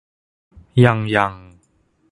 [0.83, 1.33] ยังยัง